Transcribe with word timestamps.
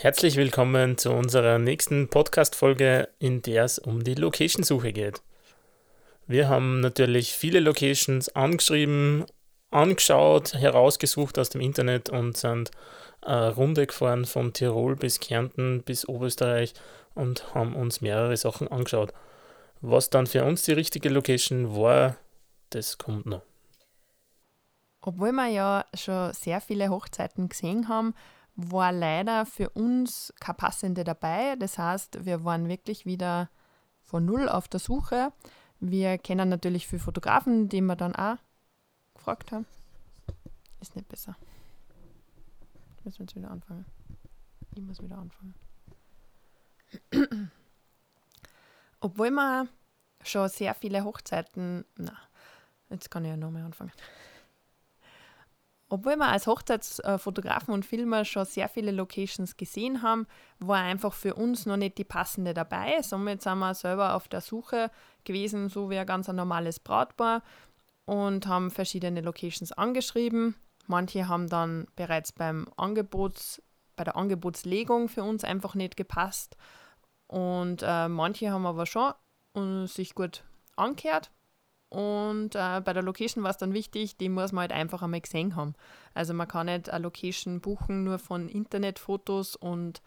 Herzlich 0.00 0.36
willkommen 0.36 0.96
zu 0.96 1.10
unserer 1.10 1.58
nächsten 1.58 2.08
Podcast-Folge, 2.08 3.08
in 3.18 3.42
der 3.42 3.64
es 3.64 3.80
um 3.80 4.04
die 4.04 4.14
Location-Suche 4.14 4.92
geht. 4.92 5.22
Wir 6.28 6.48
haben 6.48 6.78
natürlich 6.78 7.32
viele 7.32 7.58
Locations 7.58 8.28
angeschrieben, 8.28 9.26
angeschaut, 9.72 10.54
herausgesucht 10.54 11.36
aus 11.36 11.48
dem 11.48 11.60
Internet 11.60 12.10
und 12.10 12.36
sind 12.36 12.70
eine 13.22 13.52
Runde 13.52 13.88
gefahren 13.88 14.24
von 14.24 14.52
Tirol 14.52 14.94
bis 14.94 15.18
Kärnten 15.18 15.82
bis 15.82 16.08
Oberösterreich 16.08 16.74
und 17.16 17.52
haben 17.56 17.74
uns 17.74 18.00
mehrere 18.00 18.36
Sachen 18.36 18.68
angeschaut. 18.68 19.12
Was 19.80 20.10
dann 20.10 20.28
für 20.28 20.44
uns 20.44 20.62
die 20.62 20.74
richtige 20.74 21.08
Location 21.08 21.76
war, 21.76 22.14
das 22.70 22.98
kommt 22.98 23.26
noch. 23.26 23.42
Obwohl 25.00 25.32
wir 25.32 25.48
ja 25.48 25.84
schon 25.92 26.32
sehr 26.34 26.60
viele 26.60 26.88
Hochzeiten 26.88 27.48
gesehen 27.48 27.88
haben, 27.88 28.14
war 28.60 28.90
leider 28.90 29.46
für 29.46 29.70
uns 29.70 30.34
keine 30.40 30.56
passende 30.56 31.04
dabei. 31.04 31.54
Das 31.56 31.78
heißt, 31.78 32.24
wir 32.24 32.44
waren 32.44 32.68
wirklich 32.68 33.06
wieder 33.06 33.48
von 34.02 34.24
Null 34.24 34.48
auf 34.48 34.66
der 34.66 34.80
Suche. 34.80 35.32
Wir 35.78 36.18
kennen 36.18 36.48
natürlich 36.48 36.88
viele 36.88 37.00
Fotografen, 37.00 37.68
die 37.68 37.80
wir 37.80 37.94
dann 37.94 38.16
auch 38.16 38.36
gefragt 39.14 39.52
haben. 39.52 39.64
Ist 40.80 40.96
nicht 40.96 41.08
besser. 41.08 41.36
Müssen 43.04 43.20
wir 43.20 43.26
jetzt 43.26 43.36
wieder 43.36 43.50
anfangen. 43.52 43.84
Ich 44.74 44.82
muss 44.82 45.00
wieder 45.00 45.18
anfangen. 45.18 45.54
Obwohl 49.00 49.30
wir 49.30 49.68
schon 50.24 50.48
sehr 50.48 50.74
viele 50.74 51.04
Hochzeiten. 51.04 51.84
Na, 51.96 52.16
jetzt 52.90 53.08
kann 53.08 53.24
ich 53.24 53.30
ja 53.30 53.36
nochmal 53.36 53.62
anfangen. 53.62 53.92
Obwohl 55.90 56.16
wir 56.16 56.28
als 56.28 56.46
Hochzeitsfotografen 56.46 57.72
und 57.72 57.86
Filmer 57.86 58.26
schon 58.26 58.44
sehr 58.44 58.68
viele 58.68 58.90
Locations 58.90 59.56
gesehen 59.56 60.02
haben, 60.02 60.26
war 60.58 60.82
einfach 60.82 61.14
für 61.14 61.34
uns 61.34 61.64
noch 61.64 61.78
nicht 61.78 61.96
die 61.96 62.04
passende 62.04 62.52
dabei. 62.52 63.00
Somit 63.02 63.42
sind 63.42 63.58
wir 63.58 63.74
selber 63.74 64.14
auf 64.14 64.28
der 64.28 64.42
Suche 64.42 64.90
gewesen, 65.24 65.70
so 65.70 65.88
wie 65.88 65.98
ein 65.98 66.06
ganz 66.06 66.28
normales 66.28 66.78
Brautpaar 66.78 67.42
und 68.04 68.46
haben 68.46 68.70
verschiedene 68.70 69.22
Locations 69.22 69.72
angeschrieben. 69.72 70.56
Manche 70.86 71.26
haben 71.26 71.48
dann 71.48 71.86
bereits 71.96 72.32
beim 72.32 72.66
Angebots, 72.76 73.62
bei 73.96 74.04
der 74.04 74.16
Angebotslegung 74.16 75.08
für 75.08 75.22
uns 75.22 75.42
einfach 75.42 75.74
nicht 75.74 75.96
gepasst. 75.96 76.56
Und 77.28 77.82
äh, 77.82 78.08
manche 78.08 78.50
haben 78.50 78.66
aber 78.66 78.86
schon 78.86 79.12
und 79.54 79.86
sich 79.86 80.14
gut 80.14 80.44
angehört 80.76 81.30
und 81.90 82.54
äh, 82.54 82.80
bei 82.84 82.92
der 82.92 83.02
Location 83.02 83.42
war 83.44 83.50
es 83.50 83.56
dann 83.56 83.72
wichtig, 83.72 84.16
die 84.16 84.28
muss 84.28 84.52
man 84.52 84.62
halt 84.62 84.72
einfach 84.72 85.02
einmal 85.02 85.20
gesehen 85.20 85.56
haben. 85.56 85.74
Also 86.14 86.34
man 86.34 86.48
kann 86.48 86.66
nicht 86.66 86.90
eine 86.90 87.02
Location 87.02 87.60
buchen 87.60 88.04
nur 88.04 88.18
von 88.18 88.48
Internetfotos 88.48 89.56
und 89.56 90.02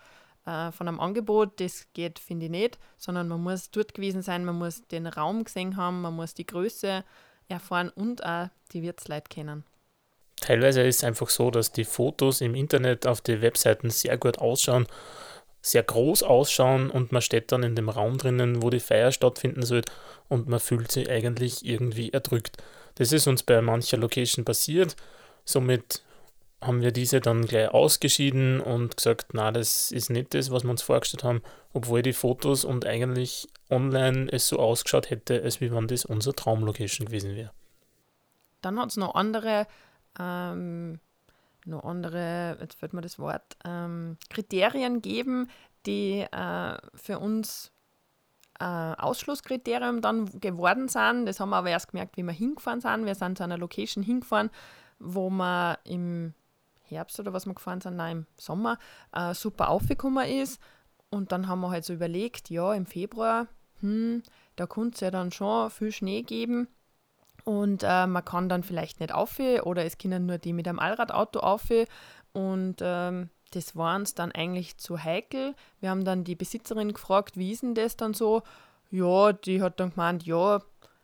äh, 0.46 0.72
von 0.72 0.88
einem 0.88 1.00
Angebot, 1.00 1.60
das 1.60 1.88
geht, 1.94 2.20
finde 2.20 2.46
ich 2.46 2.52
nicht, 2.52 2.80
sondern 2.98 3.28
man 3.28 3.42
muss 3.42 3.72
dort 3.72 3.96
gewesen 3.96 4.22
sein, 4.22 4.46
man 4.46 4.58
muss 4.58 4.88
den 4.88 5.08
Raum 5.08 5.44
gesehen 5.44 5.76
haben, 5.76 6.02
man 6.02 6.16
muss 6.16 6.36
die 6.36 6.46
Größe 6.46 7.04
erfahren 7.48 7.90
und 7.90 8.24
auch 8.24 8.50
die 8.74 8.84
Wirtsleute 8.84 9.30
kennen. 9.30 9.64
Teilweise 10.40 10.82
ist 10.82 10.98
es 10.98 11.04
einfach 11.04 11.30
so, 11.30 11.52
dass 11.52 11.72
die 11.72 11.86
Fotos 11.86 12.42
im 12.42 12.56
Internet 12.56 13.06
auf 13.06 13.22
den 13.22 13.42
Webseiten 13.42 13.90
sehr 13.92 14.18
gut 14.18 14.40
ausschauen 14.40 14.88
sehr 15.62 15.84
groß 15.84 16.24
ausschauen 16.24 16.90
und 16.90 17.12
man 17.12 17.22
steht 17.22 17.52
dann 17.52 17.64
in 17.64 17.76
dem 17.76 17.90
Raum 17.90 18.18
drinnen, 18.18 18.64
wo 18.64 18.70
die 18.70 18.80
Feier 18.80 19.12
stattfinden 19.12 19.64
soll 19.64 19.82
und 20.28 20.48
man 20.48 20.60
fühlt 20.60 20.92
sich 20.92 21.10
eigentlich 21.10 21.66
irgendwie 21.66 22.10
erdrückt. 22.10 22.58
Das 22.96 23.12
ist 23.12 23.28
uns 23.28 23.44
bei 23.44 23.62
mancher 23.62 23.98
Location 23.98 24.44
passiert. 24.44 24.96
Somit 25.46 26.04
haben 26.62 26.82
wir 26.82 26.92
diese 26.92 27.22
dann 27.22 27.46
gleich 27.46 27.70
ausgeschieden 27.70 28.60
und 28.60 28.98
gesagt, 28.98 29.34
na, 29.34 29.52
das 29.52 29.92
ist 29.92 30.10
nicht 30.10 30.34
das, 30.34 30.52
was 30.52 30.64
wir 30.64 30.70
uns 30.70 30.84
vorgestellt 30.84 31.24
haben, 31.24 31.42
obwohl 31.74 32.02
die 32.02 32.14
Fotos 32.14 32.64
und 32.66 32.86
eigentlich 32.86 33.48
online 33.70 34.28
es 34.32 34.48
so 34.48 34.60
ausgeschaut 34.60 35.10
hätte, 35.10 35.42
als 35.42 35.62
wie 35.62 35.72
wenn 35.72 35.88
das 35.88 36.06
unsere 36.06 36.36
Traumlocation 36.36 37.08
gewesen 37.08 37.36
wäre. 37.36 37.52
Dann 38.62 38.80
hat 38.80 38.90
es 38.90 38.98
noch 38.98 39.16
andere 39.16 39.66
ähm, 40.20 41.00
noch 41.66 41.84
andere, 41.84 42.58
jetzt 42.60 42.80
fällt 42.80 42.94
mir 42.94 43.02
das 43.02 43.20
Wort, 43.20 43.58
ähm, 43.66 44.18
Kriterien 44.30 45.02
geben, 45.02 45.50
die 45.86 46.22
äh, 46.22 46.78
für 46.96 47.20
uns 47.20 47.72
äh, 48.60 48.64
Ausschlusskriterium 48.64 50.02
dann 50.02 50.26
geworden 50.40 50.88
sind. 50.88 51.26
Das 51.26 51.40
haben 51.40 51.50
wir 51.50 51.58
aber 51.58 51.70
erst 51.70 51.90
gemerkt, 51.90 52.18
wie 52.18 52.24
wir 52.24 52.32
hingefahren 52.32 52.82
sind. 52.82 53.06
Wir 53.06 53.16
sind 53.16 53.38
zu 53.38 53.44
einer 53.44 53.58
Location 53.58 54.04
hingefahren, 54.04 54.50
wo 55.00 55.30
wir 55.30 55.80
im 55.84 56.34
Herbst 56.84 57.20
oder 57.20 57.34
was 57.34 57.46
wir 57.46 57.54
gefahren 57.54 57.82
sind, 57.82 57.96
nein, 57.96 58.18
im 58.18 58.26
Sommer, 58.38 58.78
äh, 59.14 59.34
super 59.34 59.70
aufgekommen 59.70 60.28
ist. 60.28 60.62
Und 61.10 61.32
dann 61.32 61.48
haben 61.48 61.62
wir 61.62 61.72
halt 61.72 61.86
so 61.86 61.94
überlegt, 61.94 62.50
ja, 62.50 62.74
im 62.74 62.86
Februar, 62.86 63.48
hm, 63.80 64.24
da 64.56 64.68
könnte 64.68 64.96
es 64.96 65.00
ja 65.02 65.12
dann 65.12 65.32
schon 65.32 65.72
viel 65.72 65.92
Schnee 65.92 66.22
geben. 66.22 66.68
Und 67.44 67.84
äh, 67.84 68.08
man 68.08 68.26
kann 68.26 68.50
dann 68.50 68.64
vielleicht 68.64 69.00
nicht 69.00 69.14
auf 69.14 69.40
oder 69.40 69.86
es 69.86 69.98
können 69.98 70.26
nur 70.26 70.38
die 70.38 70.54
mit 70.54 70.68
einem 70.68 70.80
Allradauto 70.80 71.40
auf. 71.40 71.70
Und 72.34 72.78
ähm, 72.82 73.30
das 73.52 73.76
war 73.76 73.96
uns 73.96 74.16
dann 74.16 74.32
eigentlich 74.32 74.78
zu 74.78 75.04
heikel. 75.04 75.56
Wir 75.80 75.90
haben 75.90 76.06
dann 76.06 76.24
die 76.24 76.36
Besitzerin 76.36 76.94
gefragt, 76.94 77.38
wie 77.38 77.52
ist 77.52 77.64
denn 77.64 77.76
das 77.76 77.98
dann 77.98 78.14
so? 78.14 78.44
Ja, 78.90 79.34
die 79.34 79.62
hat 79.62 79.80
dann 79.80 79.92
gemeint, 79.92 80.26
ja, 80.26 80.62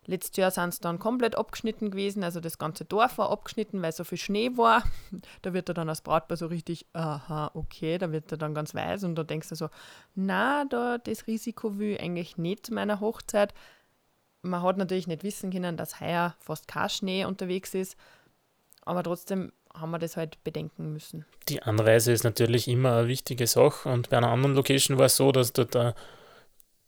letztes 0.07 0.37
Jahr 0.37 0.51
sind 0.51 0.69
es 0.69 0.79
dann 0.79 0.99
komplett 0.99 1.37
abgeschnitten 1.37 1.91
gewesen, 1.91 2.23
also 2.23 2.39
das 2.39 2.57
ganze 2.57 2.85
Dorf 2.85 3.17
war 3.17 3.29
abgeschnitten, 3.29 3.81
weil 3.81 3.91
so 3.91 4.03
viel 4.03 4.17
Schnee 4.17 4.51
war. 4.55 4.83
Da 5.41 5.53
wird 5.53 5.69
er 5.69 5.75
dann 5.75 5.89
als 5.89 6.01
Brautpaar 6.01 6.37
so 6.37 6.47
richtig, 6.47 6.85
aha, 6.93 7.51
okay, 7.53 7.97
da 7.97 8.11
wird 8.11 8.31
er 8.31 8.37
dann 8.37 8.55
ganz 8.55 8.73
weiß 8.73 9.03
und 9.03 9.15
da 9.15 9.23
denkst 9.23 9.49
du 9.49 9.55
so, 9.55 9.69
na, 10.15 10.65
da 10.65 10.97
das 10.97 11.27
Risiko 11.27 11.77
will 11.77 11.93
ich 11.93 12.01
eigentlich 12.01 12.37
nicht 12.37 12.65
zu 12.65 12.73
meiner 12.73 12.99
Hochzeit 12.99 13.53
man 14.47 14.63
hat 14.63 14.77
natürlich 14.77 15.07
nicht 15.07 15.23
wissen 15.23 15.51
können, 15.51 15.77
dass 15.77 15.99
heuer 15.99 16.35
fast 16.39 16.67
kein 16.67 16.89
Schnee 16.89 17.25
unterwegs 17.25 17.73
ist, 17.73 17.97
aber 18.81 19.03
trotzdem 19.03 19.51
haben 19.73 19.91
wir 19.91 19.99
das 19.99 20.17
halt 20.17 20.43
bedenken 20.43 20.93
müssen. 20.93 21.25
Die 21.49 21.61
Anreise 21.61 22.11
ist 22.11 22.23
natürlich 22.23 22.67
immer 22.67 22.97
eine 22.97 23.07
wichtige 23.07 23.47
Sache 23.47 23.89
und 23.89 24.09
bei 24.09 24.17
einer 24.17 24.29
anderen 24.29 24.55
Location 24.55 24.97
war 24.97 25.05
es 25.05 25.15
so, 25.15 25.31
dass 25.31 25.53
dort 25.53 25.75
eine 25.75 25.93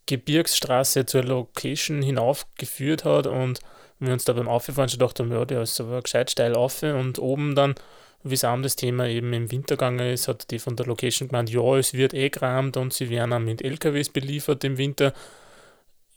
Gebirgsstraße 0.08 1.06
zur 1.06 1.24
Location 1.24 2.02
hinaufgeführt 2.02 3.06
hat 3.06 3.28
und 3.28 3.59
wir 4.00 4.14
uns 4.14 4.26
da 4.26 4.34
beim 4.34 4.47
Auffahren 4.47 4.90
schon 4.90 5.00
gedacht 5.00 5.20
haben, 5.20 5.31
ja, 5.31 5.46
der 5.46 5.62
ist 5.62 5.80
aber 5.80 6.02
gescheit 6.02 6.31
steil 6.31 6.56
auf 6.56 6.81
und 6.81 7.20
oben 7.20 7.53
dann, 7.53 7.76
wie 8.24 8.34
es 8.34 8.41
das 8.41 8.76
Thema 8.76 9.08
eben 9.08 9.34
im 9.34 9.52
Winter 9.52 9.76
gegangen 9.76 10.00
ist, 10.12 10.28
hat 10.28 10.52
die 10.52 10.59
von 10.59 10.76
der 10.76 10.86
Location 10.86 11.28
gemeint, 11.28 11.50
ja, 11.50 11.78
es 11.78 11.94
wird 11.94 12.14
eh 12.14 12.30
gerammt 12.30 12.78
und 12.78 12.94
sie 12.94 13.09
werden 13.09 13.34
auch 13.34 13.40
mit 13.40 13.62
LKWs 13.62 14.09
beliefert 14.09 14.64
im 14.64 14.78
Winter 14.78 15.14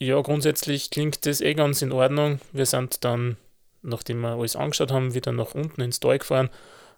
ja, 0.02 0.20
grundsätzlich 0.20 0.90
klingt 0.90 1.26
das 1.26 1.40
eh 1.40 1.54
ganz 1.54 1.82
in 1.82 1.92
Ordnung. 1.92 2.40
Wir 2.52 2.66
sind 2.66 3.04
dann, 3.04 3.36
nachdem 3.82 4.20
wir 4.20 4.30
alles 4.30 4.56
angeschaut 4.56 4.90
haben, 4.90 5.14
wieder 5.14 5.32
nach 5.32 5.54
unten 5.54 5.80
ins 5.80 6.00
Tal 6.00 6.18
gefahren 6.18 6.50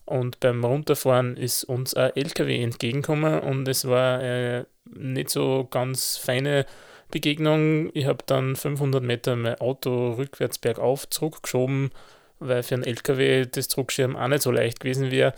und 0.07 0.41
beim 0.41 0.65
Runterfahren 0.65 1.37
ist 1.37 1.65
uns 1.65 1.95
ein 1.95 2.15
LKW 2.15 2.63
entgegengekommen 2.63 3.41
und 3.41 3.67
es 3.69 3.87
war 3.87 4.19
eine 4.19 4.67
nicht 4.85 5.31
so 5.31 5.67
ganz 5.71 6.19
feine 6.19 6.67
Begegnung. 7.11 7.91
Ich 7.95 8.07
habe 8.07 8.25
dann 8.27 8.57
500 8.57 9.03
Meter 9.03 9.37
mein 9.37 9.61
Auto 9.61 10.13
rückwärts 10.13 10.59
bergauf 10.59 11.09
zurückgeschoben, 11.09 11.91
weil 12.39 12.63
für 12.63 12.75
einen 12.75 12.85
LKW 12.85 13.47
das 13.47 13.69
Zurückschirm 13.69 14.17
auch 14.17 14.29
nicht 14.29 14.43
so 14.43 14.51
leicht 14.51 14.81
gewesen 14.81 15.11
wäre, 15.11 15.33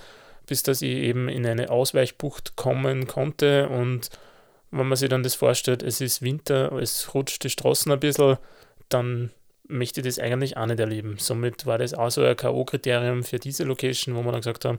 bis 0.46 0.62
dass 0.62 0.82
ich 0.82 0.96
eben 0.96 1.28
in 1.28 1.46
eine 1.46 1.70
Ausweichbucht 1.70 2.56
kommen 2.56 3.06
konnte 3.06 3.68
und 3.68 4.10
wenn 4.70 4.88
man 4.88 4.96
sich 4.96 5.08
dann 5.08 5.22
das 5.22 5.34
vorstellt, 5.34 5.82
es 5.82 6.00
ist 6.00 6.22
Winter, 6.22 6.72
es 6.72 7.14
rutscht 7.14 7.44
die 7.44 7.50
Straßen 7.50 7.90
ein 7.92 8.00
bisschen, 8.00 8.36
dann 8.88 9.30
möchte 9.68 10.00
ich 10.00 10.06
das 10.06 10.18
eigentlich 10.18 10.56
auch 10.56 10.66
nicht 10.66 10.80
erleben. 10.80 11.16
Somit 11.18 11.66
war 11.66 11.78
das 11.78 11.94
auch 11.94 12.10
so 12.10 12.22
ein 12.22 12.36
K.O.-Kriterium 12.36 13.24
für 13.24 13.38
diese 13.38 13.64
Location, 13.64 14.14
wo 14.14 14.22
wir 14.22 14.32
dann 14.32 14.40
gesagt 14.40 14.64
haben, 14.64 14.78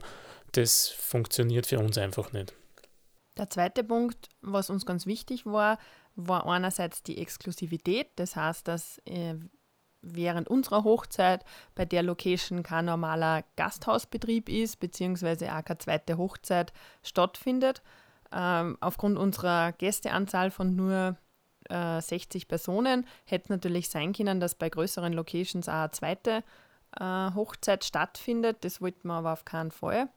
das 0.52 0.88
funktioniert 0.88 1.66
für 1.66 1.78
uns 1.78 1.98
einfach 1.98 2.32
nicht. 2.32 2.54
Der 3.36 3.50
zweite 3.50 3.84
Punkt, 3.84 4.28
was 4.40 4.70
uns 4.70 4.86
ganz 4.86 5.06
wichtig 5.06 5.46
war, 5.46 5.78
war 6.16 6.46
einerseits 6.46 7.02
die 7.02 7.18
Exklusivität. 7.18 8.08
Das 8.16 8.34
heißt, 8.34 8.66
dass 8.66 8.98
äh, 9.04 9.34
während 10.02 10.48
unserer 10.48 10.84
Hochzeit 10.84 11.44
bei 11.74 11.84
der 11.84 12.02
Location 12.02 12.62
kein 12.62 12.86
normaler 12.86 13.44
Gasthausbetrieb 13.56 14.48
ist, 14.48 14.80
beziehungsweise 14.80 15.54
auch 15.54 15.64
keine 15.64 15.78
zweite 15.78 16.18
Hochzeit 16.18 16.72
stattfindet, 17.02 17.82
ähm, 18.32 18.76
aufgrund 18.80 19.18
unserer 19.18 19.72
Gästeanzahl 19.72 20.50
von 20.50 20.76
nur 20.76 21.16
äh, 21.68 22.00
60 22.00 22.48
Personen 22.48 23.06
hätte 23.24 23.44
es 23.44 23.50
natürlich 23.50 23.88
sein 23.88 24.12
können, 24.12 24.40
dass 24.40 24.54
bei 24.54 24.68
größeren 24.68 25.12
Locations 25.12 25.68
auch 25.68 25.74
eine 25.74 25.90
zweite 25.90 26.44
äh, 26.98 27.34
Hochzeit 27.34 27.84
stattfindet. 27.84 28.58
Das 28.62 28.80
wollten 28.80 29.08
wir 29.08 29.14
aber 29.14 29.32
auf 29.32 29.44
keinen 29.44 29.70
Fall. 29.70 30.08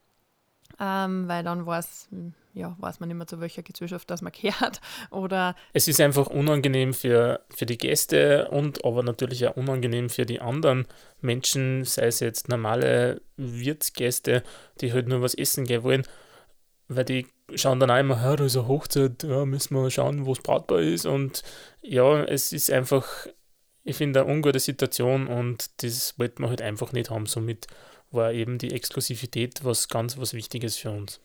Ähm, 0.80 1.28
weil 1.28 1.44
dann 1.44 1.66
weiß, 1.66 2.10
ja, 2.54 2.76
weiß 2.80 3.02
man 3.02 3.10
nicht 3.10 3.18
mehr 3.18 3.28
zu 3.28 3.42
welcher 3.42 3.62
Gesellschaft 3.62 4.10
das 4.10 4.22
man 4.22 4.32
gehört. 4.42 4.80
Oder 5.10 5.56
es 5.74 5.88
ist 5.88 6.00
einfach 6.00 6.28
unangenehm 6.28 6.94
für, 6.94 7.42
für 7.50 7.66
die 7.66 7.78
Gäste 7.78 8.50
und 8.50 8.86
aber 8.86 9.04
natürlich 9.04 9.46
auch 9.48 9.58
unangenehm 9.58 10.10
für 10.10 10.26
die 10.26 10.40
anderen 10.40 10.88
Menschen, 11.20 11.84
sei 11.84 12.08
es 12.08 12.22
jetzt 12.22 12.48
normale 12.48 13.22
Wirtsgäste, 13.36 14.44
die 14.80 14.94
halt 14.94 15.08
nur 15.08 15.22
was 15.22 15.34
essen 15.36 15.66
gehen 15.66 15.84
wollen, 15.84 16.04
weil 16.88 17.06
die 17.06 17.28
schauen 17.56 17.80
dann 17.80 17.90
immer, 17.90 18.22
ja, 18.22 18.36
da 18.36 18.46
ist 18.46 18.58
eine 18.58 18.68
Hochzeit, 18.68 19.24
ja, 19.24 19.46
müssen 19.46 19.76
wir 19.76 19.90
schauen, 19.92 20.26
wo 20.26 20.34
es 20.34 20.42
brautbar 20.42 20.80
ist. 20.80 21.06
Und 21.06 21.44
ja, 21.82 22.24
es 22.24 22.54
ist 22.54 22.72
einfach, 22.72 23.08
ich 23.84 23.96
finde, 23.96 24.22
eine 24.22 24.32
ungute 24.32 24.60
Situation 24.60 25.28
und 25.28 25.84
das 25.84 26.18
wollten 26.20 26.44
wir 26.44 26.50
halt 26.50 26.62
einfach 26.62 26.92
nicht 26.92 27.10
haben. 27.10 27.26
Somit 27.26 27.68
war 28.12 28.32
eben 28.32 28.58
die 28.58 28.72
Exklusivität 28.72 29.64
was 29.64 29.88
ganz 29.88 30.18
was 30.18 30.34
Wichtiges 30.34 30.78
für 30.78 30.92
uns. 30.92 31.20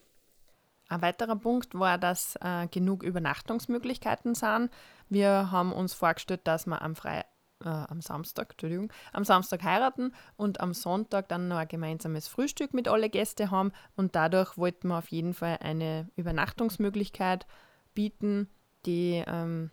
Ein 0.88 1.02
weiterer 1.02 1.37
Punkt 1.37 1.75
war, 1.75 1.99
dass 1.99 2.37
äh, 2.40 2.69
genug 2.69 3.02
Übernachtungsmöglichkeiten 3.02 4.34
sind. 4.34 4.70
Wir 5.08 5.50
haben 5.50 5.72
uns 5.72 5.94
vorgestellt, 5.94 6.43
dass 6.44 6.67
wir 6.67 6.81
am, 6.81 6.94
Fre 6.94 7.25
äh, 7.64 7.69
am 7.69 8.00
Samstag, 8.00 8.50
Entschuldigung, 8.53 8.93
am 9.12 9.25
Samstag 9.25 9.62
heiraten 9.62 10.12
und 10.37 10.61
am 10.61 10.75
Sonntag 10.75 11.29
dann 11.29 11.49
noch 11.49 11.56
ein 11.56 11.69
gemeinsames 11.69 12.29
Frühstück 12.29 12.75
mit 12.75 12.88
alle 12.88 13.11
Gäste 13.11 13.50
haben 13.50 13.73
und 13.97 14.14
dadurch 14.14 14.56
wollten 14.58 14.88
wir 14.88 14.99
auf 14.99 15.08
jeden 15.08 15.35
Fall 15.35 15.58
eine 15.61 16.08
Übernachtungsmöglichkeit 16.17 17.47
bieten, 17.94 18.49
die, 18.85 19.25
ähm, 19.26 19.70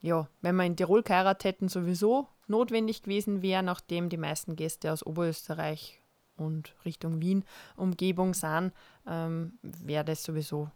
ja, 0.00 0.28
wenn 0.42 0.56
wir 0.56 0.64
in 0.64 0.76
Tirol 0.76 1.02
geheiratet 1.02 1.44
hätten, 1.44 1.68
sowieso 1.68 2.28
notwendig 2.46 3.02
gewesen 3.02 3.42
wäre, 3.42 3.62
nachdem 3.62 4.08
die 4.08 4.16
meisten 4.16 4.56
Gäste 4.56 4.92
aus 4.92 5.04
Oberösterreich 5.04 6.00
und 6.36 6.74
Richtung 6.84 7.20
Wien 7.20 7.44
Umgebung 7.76 8.34
sind, 8.34 8.72
ähm, 9.06 9.58
wäre 9.62 10.04
das 10.04 10.22
sowieso 10.22 10.70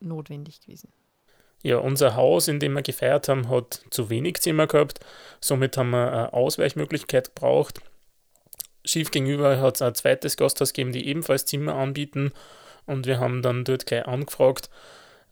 notwendig 0.00 0.60
gewesen. 0.60 0.92
Ja, 1.62 1.78
unser 1.78 2.16
Haus, 2.16 2.48
in 2.48 2.58
dem 2.58 2.74
wir 2.74 2.82
gefeiert 2.82 3.28
haben, 3.28 3.48
hat 3.48 3.82
zu 3.90 4.10
wenig 4.10 4.38
Zimmer 4.40 4.66
gehabt. 4.66 4.98
Somit 5.40 5.76
haben 5.76 5.90
wir 5.90 6.12
eine 6.12 6.32
Ausweichmöglichkeit 6.32 7.34
gebraucht. 7.34 7.80
Schief 8.84 9.12
gegenüber 9.12 9.60
hat 9.60 9.76
es 9.76 9.82
ein 9.82 9.94
zweites 9.94 10.36
Gasthaus 10.36 10.72
gegeben, 10.72 10.92
die 10.92 11.06
ebenfalls 11.06 11.46
Zimmer 11.46 11.76
anbieten. 11.76 12.32
Und 12.86 13.06
wir 13.06 13.20
haben 13.20 13.42
dann 13.42 13.64
dort 13.64 13.86
gleich 13.86 14.06
angefragt, 14.08 14.70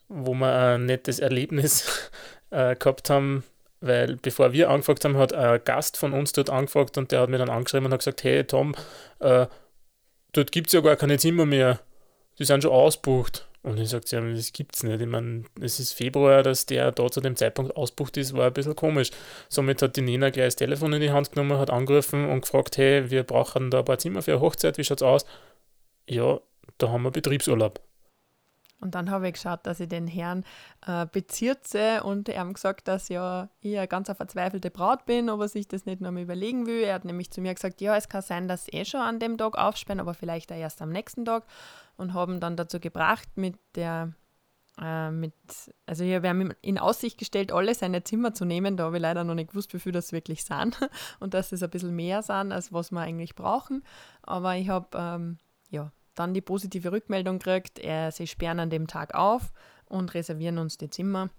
wo 0.08 0.34
wir 0.34 0.54
ein 0.54 0.86
nettes 0.86 1.18
Erlebnis 1.18 2.10
äh, 2.50 2.76
gehabt 2.76 3.10
haben, 3.10 3.42
weil 3.80 4.16
bevor 4.16 4.52
wir 4.52 4.70
angefragt 4.70 5.04
haben, 5.04 5.16
hat 5.16 5.32
ein 5.32 5.60
Gast 5.64 5.96
von 5.96 6.12
uns 6.12 6.32
dort 6.32 6.50
angefragt 6.50 6.96
und 6.96 7.10
der 7.10 7.22
hat 7.22 7.30
mir 7.30 7.38
dann 7.38 7.50
angeschrieben 7.50 7.86
und 7.86 7.92
hat 7.92 8.00
gesagt, 8.00 8.22
hey 8.22 8.44
Tom, 8.44 8.74
äh, 9.18 9.46
dort 10.32 10.52
gibt 10.52 10.68
es 10.68 10.74
ja 10.74 10.80
gar 10.80 10.96
keine 10.96 11.18
Zimmer 11.18 11.46
mehr, 11.46 11.80
die 12.38 12.44
sind 12.44 12.62
schon 12.62 12.72
ausbucht. 12.72 13.48
Und 13.62 13.78
ich 13.78 13.90
sagte, 13.90 14.16
ja, 14.16 14.22
das 14.22 14.52
gibt's 14.52 14.82
nicht. 14.82 15.00
Ich 15.00 15.06
meine, 15.06 15.44
es 15.60 15.80
ist 15.80 15.92
Februar, 15.92 16.42
dass 16.42 16.64
der 16.64 16.92
da 16.92 17.10
zu 17.10 17.20
dem 17.20 17.36
Zeitpunkt 17.36 17.76
ausbucht 17.76 18.16
ist, 18.16 18.34
war 18.34 18.46
ein 18.46 18.52
bisschen 18.54 18.74
komisch. 18.74 19.10
Somit 19.50 19.82
hat 19.82 19.96
die 19.96 20.00
Nina 20.02 20.30
gleich 20.30 20.46
das 20.46 20.56
Telefon 20.56 20.94
in 20.94 21.02
die 21.02 21.10
Hand 21.10 21.32
genommen, 21.32 21.58
hat 21.58 21.70
angerufen 21.70 22.28
und 22.28 22.42
gefragt, 22.42 22.78
hey, 22.78 23.10
wir 23.10 23.22
brauchen 23.22 23.70
da 23.70 23.80
ein 23.80 23.84
paar 23.84 23.98
Zimmer 23.98 24.22
für 24.22 24.32
eine 24.32 24.40
Hochzeit, 24.40 24.78
wie 24.78 24.84
schaut's 24.84 25.02
aus? 25.02 25.26
Ja, 26.08 26.40
da 26.78 26.88
haben 26.90 27.02
wir 27.02 27.10
Betriebsurlaub. 27.10 27.80
Und 28.80 28.94
dann 28.94 29.10
habe 29.10 29.28
ich 29.28 29.34
geschaut, 29.34 29.60
dass 29.64 29.80
ich 29.80 29.88
den 29.88 30.06
Herrn 30.06 30.44
äh, 30.86 31.06
bezirze 31.06 32.02
und 32.02 32.28
er 32.28 32.40
hat 32.40 32.54
gesagt, 32.54 32.88
dass 32.88 33.08
ja 33.08 33.48
ich 33.60 33.76
eine 33.76 33.88
ganz 33.88 34.10
verzweifelte 34.10 34.70
Braut 34.70 35.04
bin, 35.04 35.28
ob 35.28 35.40
er 35.40 35.48
sich 35.48 35.68
das 35.68 35.86
nicht 35.86 36.00
noch 36.00 36.10
mal 36.10 36.22
überlegen 36.22 36.66
will. 36.66 36.82
Er 36.82 36.94
hat 36.94 37.04
nämlich 37.04 37.30
zu 37.30 37.40
mir 37.40 37.54
gesagt, 37.54 37.80
ja, 37.80 37.96
es 37.96 38.08
kann 38.08 38.22
sein, 38.22 38.48
dass 38.48 38.64
sie 38.64 38.72
eh 38.72 38.84
schon 38.84 39.00
an 39.00 39.18
dem 39.18 39.36
Tag 39.36 39.58
aufsperren, 39.58 40.00
aber 40.00 40.14
vielleicht 40.14 40.50
auch 40.50 40.56
erst 40.56 40.80
am 40.80 40.90
nächsten 40.90 41.24
Tag. 41.24 41.44
Und 41.96 42.14
haben 42.14 42.40
dann 42.40 42.56
dazu 42.56 42.80
gebracht, 42.80 43.28
mit 43.34 43.58
der, 43.74 44.14
äh, 44.80 45.10
mit, 45.10 45.34
also 45.84 46.04
wir 46.04 46.22
haben 46.22 46.54
in 46.62 46.78
Aussicht 46.78 47.18
gestellt, 47.18 47.52
alle 47.52 47.74
seine 47.74 48.02
Zimmer 48.02 48.32
zu 48.32 48.46
nehmen. 48.46 48.78
Da 48.78 48.84
habe 48.84 48.96
ich 48.96 49.02
leider 49.02 49.24
noch 49.24 49.34
nicht 49.34 49.50
gewusst, 49.50 49.74
wie 49.74 49.78
viel 49.78 49.92
das 49.92 50.12
wirklich 50.12 50.44
sind 50.44 50.78
und 51.20 51.34
dass 51.34 51.52
es 51.52 51.62
ein 51.62 51.68
bisschen 51.68 51.94
mehr 51.94 52.22
sind, 52.22 52.52
als 52.52 52.72
was 52.72 52.90
wir 52.90 53.00
eigentlich 53.00 53.34
brauchen. 53.34 53.84
Aber 54.22 54.56
ich 54.56 54.70
habe, 54.70 54.88
ähm, 54.96 55.38
dann 56.20 56.34
die 56.34 56.42
positive 56.42 56.92
Rückmeldung 56.92 57.38
kriegt, 57.38 57.78
er, 57.78 58.12
sie 58.12 58.26
sperren 58.26 58.60
an 58.60 58.70
dem 58.70 58.86
Tag 58.86 59.14
auf 59.14 59.52
und 59.86 60.14
reservieren 60.14 60.58
uns 60.58 60.76
die 60.76 60.90
Zimmer. 60.90 61.30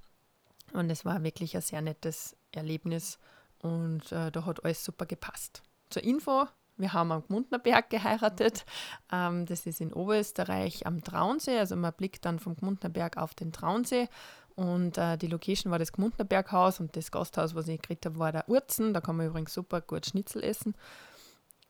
Und 0.73 0.89
es 0.89 1.05
war 1.05 1.23
wirklich 1.23 1.55
ein 1.55 1.61
sehr 1.61 1.81
nettes 1.81 2.35
Erlebnis 2.51 3.19
und 3.59 4.11
äh, 4.11 4.31
da 4.31 4.45
hat 4.45 4.63
alles 4.65 4.83
super 4.83 5.05
gepasst. 5.05 5.61
Zur 5.89 6.03
Info, 6.03 6.47
wir 6.77 6.93
haben 6.93 7.11
am 7.11 7.23
Gmundnerberg 7.23 7.89
geheiratet. 7.89 8.65
Ähm, 9.11 9.45
das 9.45 9.67
ist 9.67 9.81
in 9.81 9.93
Oberösterreich 9.93 10.87
am 10.87 11.03
Traunsee. 11.03 11.59
Also 11.59 11.75
man 11.75 11.93
blickt 11.93 12.25
dann 12.25 12.39
vom 12.39 12.55
Gmundnerberg 12.55 13.17
auf 13.17 13.35
den 13.35 13.51
Traunsee. 13.51 14.07
Und 14.55 14.97
äh, 14.97 15.17
die 15.17 15.27
Location 15.27 15.71
war 15.71 15.79
das 15.79 15.93
Gmundnerberghaus 15.93 16.79
und 16.79 16.95
das 16.95 17.11
Gasthaus, 17.11 17.53
was 17.53 17.67
ich 17.67 17.81
gekriegt 17.81 18.05
habe, 18.05 18.17
war 18.17 18.31
der 18.31 18.49
Urzen. 18.49 18.93
Da 18.93 19.01
kann 19.01 19.15
man 19.15 19.27
übrigens 19.27 19.53
super 19.53 19.81
gut 19.81 20.07
Schnitzel 20.07 20.43
essen. 20.43 20.75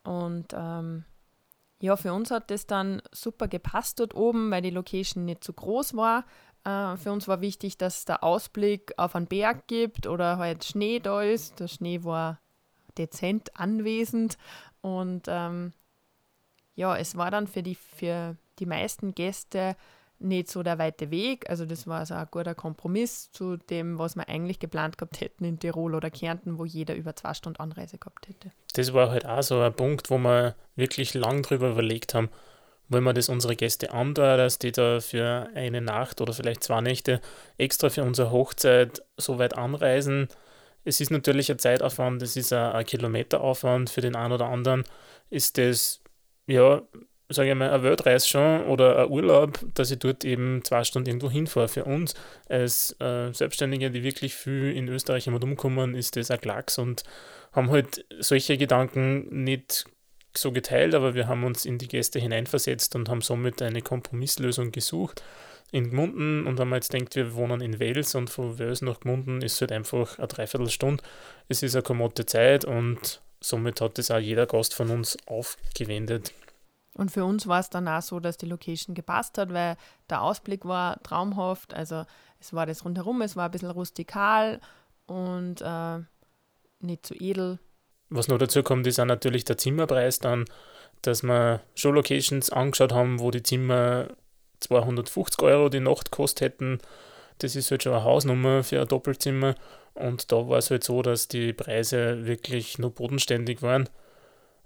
Und 0.04 0.54
ähm, 0.54 1.04
ja, 1.82 1.96
für 1.96 2.14
uns 2.14 2.30
hat 2.32 2.52
das 2.52 2.68
dann 2.68 3.02
super 3.12 3.48
gepasst 3.48 4.00
dort 4.00 4.14
oben, 4.14 4.52
weil 4.52 4.62
die 4.62 4.70
Location 4.70 5.26
nicht 5.26 5.44
zu 5.44 5.52
groß 5.52 5.96
war. 5.96 6.26
Äh, 6.64 6.96
für 6.98 7.12
uns 7.12 7.28
war 7.28 7.42
wichtig, 7.42 7.78
dass 7.78 8.00
es 8.00 8.06
der 8.06 8.24
Ausblick 8.24 8.94
auf 8.98 9.16
einen 9.16 9.26
Berg 9.26 9.68
gibt 9.68 10.06
oder 10.06 10.38
halt 10.38 10.64
Schnee 10.64 11.00
da 11.00 11.24
ist. 11.24 11.60
Der 11.60 11.68
Schnee 11.68 12.04
war 12.04 12.40
dezent 12.98 13.60
anwesend 13.60 14.38
und 14.82 15.24
ähm, 15.28 15.74
ja, 16.76 16.96
es 16.96 17.18
war 17.18 17.32
dann 17.32 17.48
für 17.48 17.64
die, 17.64 17.76
für 17.76 18.38
die 18.60 18.66
meisten 18.66 19.16
Gäste 19.16 19.76
nicht 20.22 20.50
so 20.50 20.64
der 20.64 20.78
weite 20.78 21.12
Weg. 21.12 21.50
Also 21.50 21.66
das 21.66 21.88
war 21.88 22.06
so 22.06 22.14
ein 22.14 22.28
guter 22.32 22.56
Kompromiss 22.56 23.32
zu 23.32 23.58
dem, 23.58 24.00
was 24.00 24.16
wir 24.16 24.28
eigentlich 24.30 24.60
geplant 24.60 24.98
gehabt 24.98 25.22
hätten 25.22 25.46
in 25.46 25.60
Tirol 25.60 25.96
oder 25.96 26.10
Kärnten, 26.10 26.58
wo 26.58 26.66
jeder 26.66 26.96
über 26.96 27.16
zwei 27.16 27.34
Stunden 27.34 27.60
Anreise 27.60 27.98
gehabt 27.98 28.28
hätte. 28.28 28.52
Das 28.74 28.94
war 28.94 29.10
halt 29.10 29.26
auch 29.26 29.44
so 29.44 29.60
ein 29.60 29.74
Punkt, 29.74 30.10
wo 30.10 30.18
wir 30.18 30.56
wirklich 30.76 31.14
lang 31.14 31.42
drüber 31.42 31.72
überlegt 31.72 32.14
haben, 32.14 32.30
wollen 32.90 33.04
wir 33.04 33.14
das 33.14 33.30
unsere 33.30 33.56
Gäste 33.56 33.92
andauern, 33.92 34.38
dass 34.38 34.60
die 34.60 34.72
da 34.72 35.00
für 35.00 35.48
eine 35.56 35.82
Nacht 35.82 36.22
oder 36.22 36.34
vielleicht 36.34 36.64
zwei 36.64 36.82
Nächte 36.82 37.22
extra 37.58 37.90
für 37.90 38.04
unsere 38.04 38.32
Hochzeit 38.32 39.02
so 39.18 39.40
weit 39.40 39.58
anreisen. 39.58 40.28
Es 40.84 41.00
ist 41.00 41.12
natürlich 41.12 41.52
ein 41.52 41.60
Zeitaufwand, 41.60 42.22
es 42.22 42.36
ist 42.36 42.52
ein, 42.52 42.72
ein 42.74 42.86
Kilometeraufwand 42.86 43.90
für 43.90 44.02
den 44.02 44.16
einen 44.16 44.34
oder 44.34 44.48
anderen. 44.48 44.84
Ist 45.30 45.58
das 45.58 46.02
ja 46.48 46.82
sage 47.32 47.50
ich 47.50 47.56
mal, 47.56 47.70
eine 47.70 47.84
Weltreise 47.84 48.28
schon 48.28 48.66
oder 48.66 49.00
ein 49.00 49.10
Urlaub, 49.10 49.60
dass 49.74 49.92
ich 49.92 50.00
dort 50.00 50.24
eben 50.24 50.64
zwei 50.64 50.84
Stunden 50.84 51.10
irgendwo 51.10 51.30
hinfahre. 51.30 51.68
Für 51.68 51.86
uns 51.86 52.14
als 52.50 52.96
äh, 53.00 53.32
Selbstständige, 53.34 53.92
die 53.92 54.04
wirklich 54.04 54.36
viel 54.36 54.72
in 54.76 54.88
Österreich 54.88 55.28
immer 55.28 55.42
umkommen, 55.42 55.96
ist 55.96 56.16
das 56.16 56.32
ein 56.32 56.42
Klacks 56.42 56.78
und 56.78 57.04
haben 57.52 57.70
halt 57.70 58.06
solche 58.20 58.58
Gedanken 58.58 59.44
nicht 59.44 59.86
so 60.36 60.52
geteilt, 60.52 60.96
aber 60.96 61.14
wir 61.14 61.28
haben 61.28 61.44
uns 61.44 61.66
in 61.66 61.78
die 61.78 61.88
Gäste 61.88 62.20
hineinversetzt 62.20 62.96
und 62.96 63.10
haben 63.10 63.22
somit 63.22 63.62
eine 63.62 63.82
Kompromisslösung 63.82 64.72
gesucht 64.72 65.22
in 65.72 65.90
Gmunden 65.90 66.48
und 66.48 66.60
haben 66.60 66.74
jetzt 66.74 66.94
denkt, 66.94 67.16
wir 67.16 67.34
wohnen 67.34 67.62
in 67.62 67.80
Wales 67.80 68.14
und 68.16 68.30
von 68.30 68.60
Wales 68.60 68.82
nach 68.82 69.00
Gmunden 69.00 69.42
ist 69.42 69.60
halt 69.62 69.72
einfach 69.72 70.18
eine 70.20 70.28
Dreiviertelstunde. 70.28 71.04
Es 71.48 71.64
ist 71.64 71.76
eine 71.76 71.84
kommode 71.84 72.26
Zeit 72.26 72.66
und 72.66 73.22
somit 73.40 73.82
hat 73.82 73.98
das 73.98 74.12
auch 74.12 74.20
jeder 74.20 74.46
Gast 74.46 74.74
von 74.74 74.90
uns 74.90 75.18
aufgewendet. 75.28 76.34
Und 76.96 77.12
für 77.12 77.24
uns 77.24 77.48
war 77.48 77.60
es 77.60 77.70
dann 77.70 77.88
auch 77.88 78.02
so, 78.02 78.20
dass 78.20 78.38
die 78.38 78.46
Location 78.46 78.96
gepasst 78.96 79.38
hat, 79.38 79.54
weil 79.54 79.78
der 80.10 80.22
Ausblick 80.22 80.66
war 80.66 81.02
traumhaft. 81.04 81.74
Also 81.74 82.06
es 82.40 82.54
war 82.54 82.66
das 82.66 82.84
rundherum, 82.84 83.22
es 83.22 83.36
war 83.36 83.46
ein 83.46 83.52
bisschen 83.52 83.72
rustikal 83.72 84.60
und 85.06 85.62
äh, 85.62 86.00
nicht 86.80 87.06
zu 87.06 87.16
edel. 87.16 87.60
Was 88.10 88.28
noch 88.28 88.38
dazu 88.38 88.62
kommt, 88.62 88.86
ist 88.88 89.00
auch 89.00 89.06
natürlich 89.06 89.46
der 89.46 89.58
Zimmerpreis 89.58 90.20
dann, 90.20 90.46
dass 91.02 91.24
wir 91.24 91.62
schon 91.76 91.96
Locations 91.96 92.50
angeschaut 92.50 92.92
haben, 92.92 93.20
wo 93.20 93.32
die 93.32 93.44
Zimmer 93.44 94.08
250 94.60 95.42
Euro 95.44 95.70
die 95.70 95.80
Nacht 95.80 96.12
gekostet 96.12 96.42
hätten. 96.42 96.80
Das 97.38 97.56
ist 97.56 97.72
halt 97.72 97.84
schon 97.84 97.94
eine 97.94 98.04
Hausnummer 98.04 98.64
für 98.64 98.82
ein 98.82 98.88
Doppelzimmer. 98.88 99.56
Und 99.94 100.32
da 100.32 100.48
war 100.48 100.58
es 100.58 100.70
halt 100.70 100.84
so, 100.84 101.02
dass 101.02 101.30
die 101.30 101.54
Preise 101.54 102.26
wirklich 102.26 102.78
nur 102.80 102.92
bodenständig 102.92 103.62
waren 103.62 103.90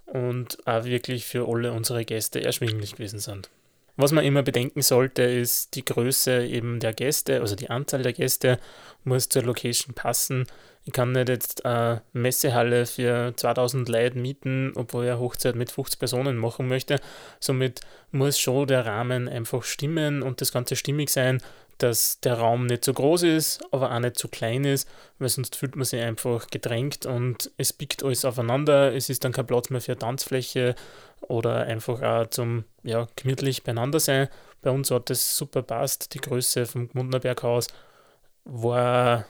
und 0.05 0.57
auch 0.67 0.85
wirklich 0.85 1.25
für 1.25 1.47
alle 1.47 1.71
unsere 1.71 2.05
Gäste 2.05 2.43
erschwinglich 2.43 2.93
gewesen 2.93 3.19
sind. 3.19 3.49
Was 3.97 4.11
man 4.11 4.25
immer 4.25 4.43
bedenken 4.43 4.81
sollte, 4.81 5.23
ist 5.23 5.75
die 5.75 5.85
Größe 5.85 6.45
eben 6.45 6.81
der 6.81 6.93
Gäste, 6.93 7.39
also 7.39 7.55
die 7.55 7.69
Anzahl 7.69 8.03
der 8.03 8.11
Gäste 8.11 8.59
muss 9.05 9.29
zur 9.29 9.43
Location 9.43 9.93
passen. 9.93 10.47
Ich 10.83 10.91
kann 10.91 11.13
nicht 11.13 11.29
jetzt 11.29 11.65
eine 11.65 12.01
Messehalle 12.11 12.85
für 12.85 13.33
2000 13.35 13.87
Leute 13.87 14.17
mieten, 14.17 14.73
obwohl 14.75 15.05
ich 15.05 15.11
eine 15.11 15.19
Hochzeit 15.19 15.55
mit 15.55 15.71
50 15.71 15.97
Personen 15.97 16.35
machen 16.35 16.67
möchte. 16.67 16.99
Somit 17.39 17.79
muss 18.11 18.37
schon 18.37 18.67
der 18.67 18.85
Rahmen 18.85 19.29
einfach 19.29 19.63
stimmen 19.63 20.21
und 20.21 20.41
das 20.41 20.51
Ganze 20.51 20.75
stimmig 20.75 21.09
sein, 21.09 21.41
dass 21.77 22.21
der 22.21 22.35
Raum 22.35 22.67
nicht 22.67 22.85
zu 22.85 22.93
groß 22.93 23.23
ist, 23.23 23.61
aber 23.71 23.93
auch 23.93 23.99
nicht 23.99 24.17
zu 24.17 24.29
klein 24.29 24.63
ist, 24.63 24.87
weil 25.19 25.29
sonst 25.29 25.55
fühlt 25.55 25.75
man 25.75 25.85
sich 25.85 26.01
einfach 26.01 26.47
gedrängt 26.47 27.05
und 27.05 27.51
es 27.57 27.73
biegt 27.73 28.03
alles 28.03 28.23
aufeinander. 28.23 28.95
Es 28.95 29.09
ist 29.09 29.23
dann 29.25 29.33
kein 29.33 29.45
Platz 29.45 29.69
mehr 29.69 29.81
für 29.81 29.97
Tanzfläche 29.97 30.75
oder 31.21 31.63
einfach 31.63 32.01
auch 32.01 32.27
zum 32.27 32.63
ja, 32.83 33.07
gemütlich 33.15 33.63
beieinander 33.63 33.99
sein. 33.99 34.29
Bei 34.61 34.71
uns 34.71 34.89
hat 34.89 35.09
das 35.09 35.35
super 35.37 35.63
passt. 35.63 36.13
Die 36.13 36.19
Größe 36.19 36.65
vom 36.65 36.87
Gmundnerberghaus 36.87 37.67
war, 38.45 39.25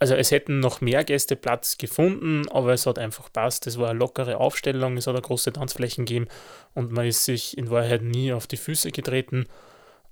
also 0.00 0.14
es 0.14 0.32
hätten 0.32 0.58
noch 0.58 0.80
mehr 0.80 1.04
Gäste 1.04 1.36
Platz 1.36 1.78
gefunden, 1.78 2.48
aber 2.50 2.72
es 2.72 2.86
hat 2.86 2.98
einfach 2.98 3.32
passt. 3.32 3.68
Es 3.68 3.78
war 3.78 3.90
eine 3.90 3.98
lockere 4.00 4.38
Aufstellung, 4.38 4.96
es 4.96 5.06
hat 5.06 5.14
eine 5.14 5.22
große 5.22 5.52
Tanzflächen 5.52 6.06
gegeben 6.06 6.26
und 6.74 6.90
man 6.90 7.06
ist 7.06 7.24
sich 7.24 7.56
in 7.56 7.70
Wahrheit 7.70 8.02
nie 8.02 8.32
auf 8.32 8.48
die 8.48 8.56
Füße 8.56 8.90
getreten 8.90 9.46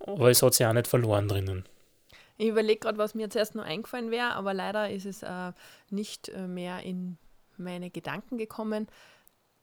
aber 0.07 0.31
es 0.31 0.43
hat 0.43 0.55
sich 0.55 0.67
auch 0.67 0.73
nicht 0.73 0.87
verloren 0.87 1.29
drinnen. 1.29 1.65
Ich 2.39 2.49
überlege 2.49 2.81
gerade, 2.81 2.99
was 2.99 3.15
mir 3.15 3.31
zuerst 3.31 3.55
noch 3.55 3.65
eingefallen 3.65 4.11
wäre, 4.11 4.35
aber 4.35 4.53
leider 4.53 4.91
ist 4.91 5.07
es 5.07 5.23
äh, 5.23 5.53
nicht 5.91 6.29
äh, 6.29 6.47
mehr 6.47 6.83
in 6.83 7.17
meine 7.57 7.91
Gedanken 7.91 8.37
gekommen. 8.37 8.89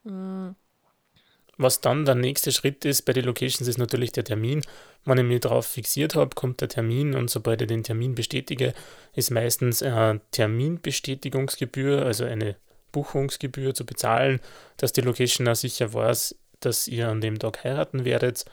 Mhm. 0.03 0.55
Was 1.57 1.81
dann 1.81 2.03
der 2.05 2.15
nächste 2.15 2.51
Schritt 2.51 2.83
ist 2.83 3.03
bei 3.03 3.13
den 3.13 3.25
Locations, 3.25 3.67
ist 3.67 3.77
natürlich 3.77 4.12
der 4.12 4.23
Termin. 4.23 4.63
Wenn 5.05 5.19
ich 5.19 5.23
mich 5.23 5.41
darauf 5.41 5.67
fixiert 5.67 6.15
habe, 6.15 6.33
kommt 6.33 6.62
der 6.62 6.67
Termin 6.67 7.13
und 7.13 7.29
sobald 7.29 7.62
ich 7.62 7.67
den 7.67 7.83
Termin 7.83 8.15
bestätige, 8.15 8.73
ist 9.13 9.29
meistens 9.29 9.83
eine 9.83 10.19
Terminbestätigungsgebühr, 10.31 12.03
also 12.03 12.25
eine 12.25 12.55
Buchungsgebühr 12.91 13.75
zu 13.75 13.85
bezahlen, 13.85 14.39
dass 14.77 14.93
die 14.93 15.01
Location 15.01 15.47
auch 15.47 15.55
sicher 15.55 15.93
weiß, 15.93 16.35
dass 16.59 16.88
ihr 16.88 17.09
an 17.09 17.21
dem 17.21 17.38
Tag 17.38 17.63
heiraten 17.63 18.03
werdet. 18.03 18.45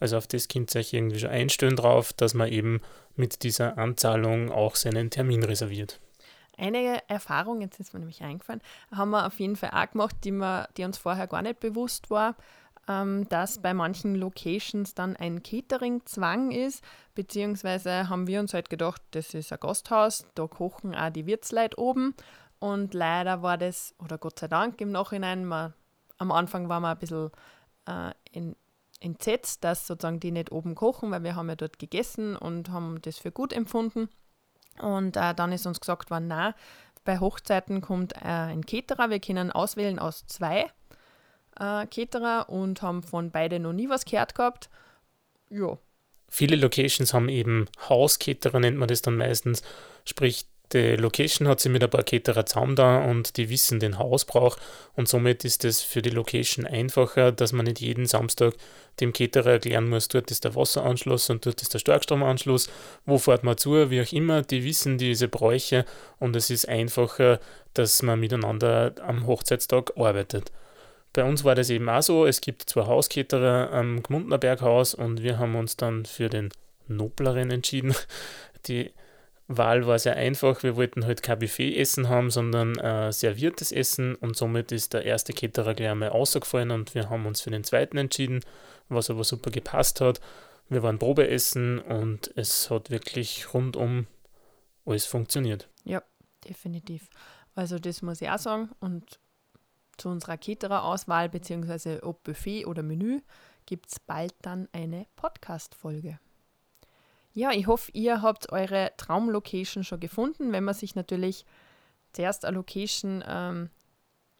Also 0.00 0.16
auf 0.16 0.26
das 0.26 0.48
könnt 0.48 0.74
ihr 0.74 0.80
euch 0.80 0.92
irgendwie 0.92 1.18
schon 1.18 1.30
einstellen 1.30 1.76
drauf, 1.76 2.12
dass 2.12 2.34
man 2.34 2.48
eben 2.48 2.80
mit 3.16 3.42
dieser 3.42 3.78
Anzahlung 3.78 4.50
auch 4.50 4.76
seinen 4.76 5.10
Termin 5.10 5.42
reserviert. 5.42 6.00
Eine 6.56 7.08
Erfahrung, 7.08 7.60
jetzt 7.60 7.78
ist 7.78 7.94
mir 7.94 8.00
nämlich 8.00 8.22
eingefallen, 8.22 8.60
haben 8.90 9.10
wir 9.10 9.26
auf 9.26 9.38
jeden 9.38 9.56
Fall 9.56 9.70
auch 9.72 9.90
gemacht, 9.90 10.16
die, 10.24 10.32
wir, 10.32 10.68
die 10.76 10.84
uns 10.84 10.98
vorher 10.98 11.28
gar 11.28 11.42
nicht 11.42 11.60
bewusst 11.60 12.10
war, 12.10 12.34
ähm, 12.88 13.28
dass 13.28 13.62
bei 13.62 13.74
manchen 13.74 14.16
Locations 14.16 14.94
dann 14.94 15.14
ein 15.14 15.42
Catering-Zwang 15.42 16.50
ist, 16.50 16.82
beziehungsweise 17.14 18.08
haben 18.08 18.26
wir 18.26 18.40
uns 18.40 18.54
halt 18.54 18.70
gedacht, 18.70 19.00
das 19.12 19.34
ist 19.34 19.52
ein 19.52 19.60
Gasthaus, 19.60 20.26
da 20.34 20.48
kochen 20.48 20.96
auch 20.96 21.10
die 21.10 21.26
Wirtsleute 21.26 21.78
oben 21.78 22.14
und 22.58 22.92
leider 22.92 23.42
war 23.42 23.56
das, 23.56 23.94
oder 24.02 24.18
Gott 24.18 24.40
sei 24.40 24.48
Dank 24.48 24.80
im 24.80 24.90
Nachhinein, 24.90 25.44
man, 25.44 25.74
am 26.18 26.32
Anfang 26.32 26.68
war 26.68 26.80
man 26.80 26.92
ein 26.92 26.98
bisschen 26.98 27.30
äh, 27.86 28.10
in, 28.32 28.56
entsetzt, 29.00 29.64
dass 29.64 29.86
sozusagen 29.86 30.20
die 30.20 30.32
nicht 30.32 30.52
oben 30.52 30.74
kochen, 30.74 31.10
weil 31.10 31.22
wir 31.22 31.36
haben 31.36 31.48
ja 31.48 31.56
dort 31.56 31.78
gegessen 31.78 32.36
und 32.36 32.70
haben 32.70 33.00
das 33.02 33.18
für 33.18 33.30
gut 33.30 33.52
empfunden. 33.52 34.08
Und 34.80 35.16
äh, 35.16 35.34
dann 35.34 35.52
ist 35.52 35.66
uns 35.66 35.80
gesagt 35.80 36.10
worden, 36.10 36.28
na, 36.28 36.54
bei 37.04 37.20
Hochzeiten 37.20 37.80
kommt 37.80 38.12
äh, 38.14 38.24
ein 38.24 38.66
Caterer. 38.66 39.10
Wir 39.10 39.20
können 39.20 39.50
auswählen 39.50 39.98
aus 39.98 40.26
zwei 40.26 40.70
äh, 41.58 41.86
Caterer 41.86 42.48
und 42.48 42.82
haben 42.82 43.02
von 43.02 43.30
beiden 43.30 43.62
noch 43.62 43.72
nie 43.72 43.88
was 43.88 44.04
gehört 44.04 44.34
gehabt. 44.34 44.68
Ja. 45.50 45.78
Viele 46.28 46.56
Locations 46.56 47.14
haben 47.14 47.28
eben 47.28 47.66
Hauscaterer, 47.88 48.60
nennt 48.60 48.76
man 48.76 48.88
das 48.88 49.00
dann 49.00 49.16
meistens. 49.16 49.62
Sprich, 50.04 50.46
die 50.72 50.96
Location 50.96 51.48
hat 51.48 51.60
sie 51.60 51.68
mit 51.68 51.82
ein 51.82 51.90
paar 51.90 52.02
Caterer 52.02 52.44
zusammen 52.44 52.76
da 52.76 53.02
und 53.02 53.36
die 53.36 53.48
wissen 53.48 53.80
den 53.80 53.98
Hausbrauch 53.98 54.56
und 54.96 55.08
somit 55.08 55.44
ist 55.44 55.64
es 55.64 55.82
für 55.82 56.02
die 56.02 56.10
Location 56.10 56.66
einfacher, 56.66 57.32
dass 57.32 57.52
man 57.52 57.64
nicht 57.64 57.80
jeden 57.80 58.06
Samstag 58.06 58.54
dem 59.00 59.12
Caterer 59.12 59.52
erklären 59.52 59.88
muss, 59.88 60.08
dort 60.08 60.30
ist 60.30 60.44
der 60.44 60.54
Wasseranschluss 60.54 61.30
und 61.30 61.46
dort 61.46 61.62
ist 61.62 61.72
der 61.72 61.78
Starkstromanschluss, 61.78 62.68
wo 63.06 63.18
fährt 63.18 63.44
man 63.44 63.56
zu, 63.56 63.90
wie 63.90 64.02
auch 64.02 64.12
immer, 64.12 64.42
die 64.42 64.64
wissen 64.64 64.98
diese 64.98 65.28
Bräuche 65.28 65.84
und 66.18 66.36
es 66.36 66.50
ist 66.50 66.68
einfacher, 66.68 67.40
dass 67.74 68.02
man 68.02 68.20
miteinander 68.20 68.94
am 69.02 69.26
Hochzeitstag 69.26 69.92
arbeitet. 69.96 70.52
Bei 71.12 71.24
uns 71.24 71.44
war 71.44 71.54
das 71.54 71.70
eben 71.70 71.88
auch 71.88 72.02
so, 72.02 72.26
es 72.26 72.40
gibt 72.40 72.68
zwei 72.68 72.86
Hauscaterer 72.86 73.72
am 73.72 74.02
Gmundner 74.02 74.38
Berghaus 74.38 74.94
und 74.94 75.22
wir 75.22 75.38
haben 75.38 75.56
uns 75.56 75.76
dann 75.76 76.04
für 76.04 76.28
den 76.28 76.50
nobleren 76.86 77.50
entschieden. 77.50 77.94
Die 78.66 78.92
Wahl 79.48 79.86
war 79.86 79.98
sehr 79.98 80.16
einfach. 80.16 80.62
Wir 80.62 80.76
wollten 80.76 81.06
halt 81.06 81.22
kein 81.22 81.38
Buffet-Essen 81.38 82.10
haben, 82.10 82.30
sondern 82.30 82.76
äh, 82.76 83.10
serviertes 83.12 83.72
Essen 83.72 84.14
und 84.14 84.36
somit 84.36 84.72
ist 84.72 84.92
der 84.92 85.04
erste 85.04 85.32
Caterer 85.32 85.74
gleich 85.74 85.90
einmal 85.90 86.10
ausgefallen 86.10 86.70
und 86.70 86.94
wir 86.94 87.08
haben 87.08 87.24
uns 87.24 87.40
für 87.40 87.50
den 87.50 87.64
zweiten 87.64 87.96
entschieden, 87.96 88.40
was 88.90 89.08
aber 89.08 89.24
super 89.24 89.50
gepasst 89.50 90.02
hat. 90.02 90.20
Wir 90.68 90.82
waren 90.82 90.98
Probeessen 90.98 91.78
und 91.78 92.30
es 92.36 92.70
hat 92.70 92.90
wirklich 92.90 93.54
rundum 93.54 94.06
alles 94.84 95.06
funktioniert. 95.06 95.68
Ja, 95.84 96.02
definitiv. 96.46 97.08
Also 97.54 97.78
das 97.78 98.02
muss 98.02 98.20
ich 98.20 98.28
auch 98.28 98.38
sagen 98.38 98.70
und 98.80 99.18
zu 99.96 100.10
unserer 100.10 100.36
Caterer-Auswahl 100.36 101.30
bzw. 101.30 102.00
ob 102.02 102.22
Buffet 102.22 102.66
oder 102.66 102.82
Menü 102.82 103.20
gibt 103.64 103.90
es 103.90 103.98
bald 103.98 104.34
dann 104.42 104.68
eine 104.72 105.06
Podcast-Folge. 105.16 106.18
Ja, 107.38 107.52
ich 107.52 107.68
hoffe, 107.68 107.92
ihr 107.94 108.20
habt 108.20 108.50
eure 108.50 108.90
Traumlocation 108.96 109.84
schon 109.84 110.00
gefunden. 110.00 110.50
Wenn 110.50 110.64
man 110.64 110.74
sich 110.74 110.96
natürlich 110.96 111.46
zuerst 112.12 112.44
eine 112.44 112.56
Location 112.56 113.22
ähm, 113.24 113.70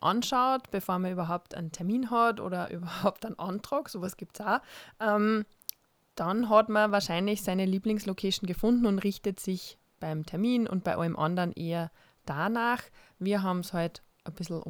anschaut, 0.00 0.68
bevor 0.72 0.98
man 0.98 1.12
überhaupt 1.12 1.54
einen 1.54 1.70
Termin 1.70 2.10
hat 2.10 2.40
oder 2.40 2.68
überhaupt 2.72 3.24
einen 3.24 3.38
Antrag, 3.38 3.88
sowas 3.88 4.16
gibt 4.16 4.40
es 4.40 4.44
auch, 4.44 4.58
ähm, 4.98 5.46
dann 6.16 6.48
hat 6.48 6.70
man 6.70 6.90
wahrscheinlich 6.90 7.42
seine 7.42 7.66
Lieblingslocation 7.66 8.48
gefunden 8.48 8.84
und 8.84 8.98
richtet 8.98 9.38
sich 9.38 9.78
beim 10.00 10.26
Termin 10.26 10.66
und 10.66 10.82
bei 10.82 10.96
allem 10.96 11.16
anderen 11.16 11.52
eher 11.52 11.92
danach. 12.24 12.82
Wir 13.20 13.44
haben 13.44 13.60
es 13.60 13.72
halt 13.72 14.02
ein 14.24 14.34
bisschen 14.34 14.60